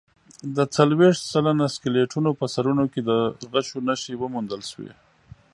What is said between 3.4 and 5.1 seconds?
غشو نښې وموندل شوې.